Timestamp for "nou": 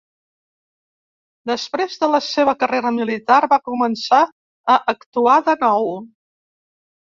5.69-5.91